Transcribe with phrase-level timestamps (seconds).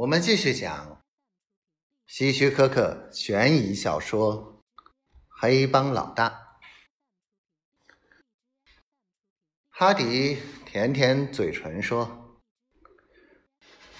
[0.00, 1.02] 我们继续讲
[2.06, 4.62] 希区柯克悬疑小说
[5.28, 6.30] 《黑帮老大》。
[9.68, 12.40] 哈迪舔舔嘴唇说：“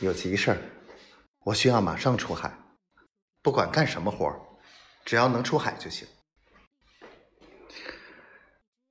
[0.00, 0.58] 有急事儿，
[1.40, 2.50] 我需要马上出海，
[3.42, 4.40] 不管干什么活儿，
[5.04, 6.08] 只要能出海就行。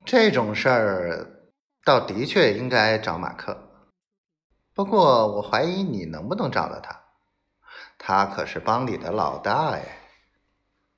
[0.06, 1.50] 这种事儿，
[1.84, 3.66] 倒的确应该找马克。”
[4.80, 7.04] 不过，我怀疑你能不能找到他。
[7.98, 9.84] 他可是帮里的老大哎。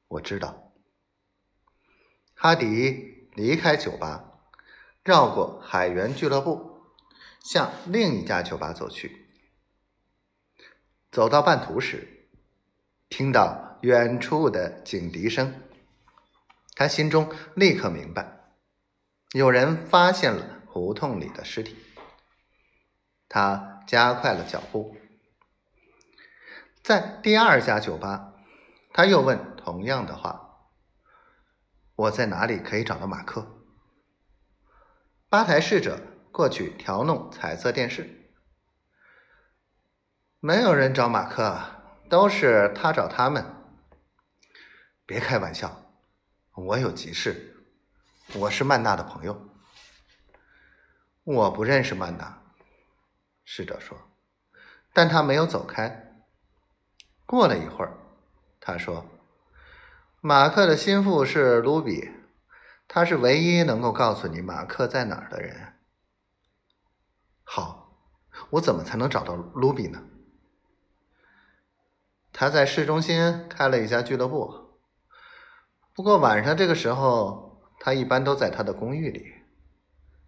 [0.07, 0.71] 我知道。
[2.35, 4.37] 哈迪离开酒吧，
[5.03, 6.83] 绕过海员俱乐部，
[7.43, 9.27] 向另一家酒吧走去。
[11.11, 12.29] 走到半途时，
[13.09, 15.59] 听到远处的警笛声，
[16.75, 18.43] 他心中立刻明白，
[19.31, 21.75] 有人发现了胡同里的尸体。
[23.33, 24.95] 他加快了脚步，
[26.81, 28.35] 在第二家酒吧，
[28.93, 30.69] 他又问同样的话
[31.97, 33.65] ：“我在哪里可以找到马克？”
[35.27, 35.99] 吧台侍者
[36.31, 38.31] 过去调弄彩色电视。
[40.39, 41.61] 没有人找马克，
[42.09, 43.45] 都是他找他们。
[45.05, 45.91] 别开玩笑，
[46.55, 47.57] 我有急事，
[48.35, 49.49] 我是曼娜的朋友。
[51.25, 52.40] 我不认识曼娜。
[53.53, 53.97] 侍者说
[54.95, 56.23] ：“但他没有走开。
[57.25, 57.97] 过了一会儿，
[58.61, 59.05] 他说
[60.21, 62.11] ：‘马克的心腹是卢比，
[62.87, 65.73] 他是唯一能够告诉你马克在哪儿的人。’
[67.43, 67.93] 好，
[68.51, 70.01] 我怎么才能找到卢比呢？
[72.31, 74.79] 他在市中心开了一家俱乐部，
[75.93, 79.33] 不过晚上这个时候，他一般都在他的公寓里。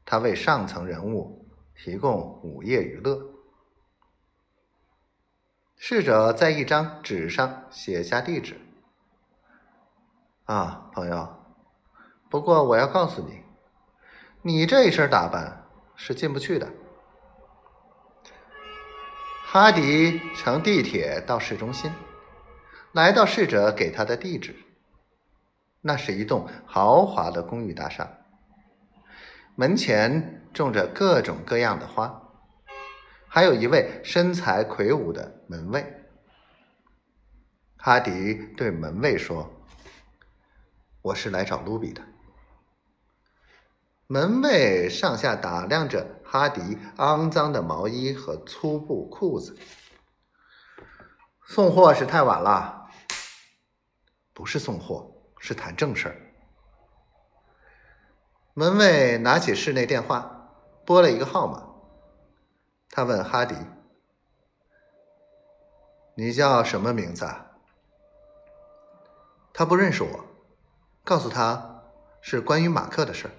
[0.03, 1.39] 他为上层人物。”
[1.75, 3.19] 提供午夜娱乐。
[5.75, 8.59] 侍者在一张纸上写下地址。
[10.45, 11.35] 啊，朋友，
[12.29, 13.44] 不过我要告诉你，
[14.41, 16.72] 你这一身打扮是进不去的。
[19.45, 21.91] 哈迪乘地铁到市中心，
[22.91, 24.55] 来到侍者给他的地址。
[25.81, 28.22] 那是一栋豪华的公寓大厦，
[29.56, 30.40] 门前。
[30.53, 32.30] 种着各种各样的花，
[33.28, 35.84] 还有一位身材魁梧的门卫。
[37.75, 39.52] 哈迪对门卫说
[41.02, 42.03] ：“我是来找卢比的。”
[44.06, 49.58] 门卫上下打量着哈迪肮脏的毛衣和粗布裤子。
[51.47, 52.91] 送货是太晚了，
[54.34, 56.32] 不是送货，是谈正事儿。
[58.53, 60.30] 门卫拿起室内电话。
[60.86, 61.66] 拨了一个号码，
[62.90, 63.56] 他问哈迪
[66.16, 67.52] ：“你叫什么名字？”啊？”
[69.56, 70.25] 他不认识我，
[71.06, 71.84] 告诉他
[72.19, 73.30] 是关于马克的事。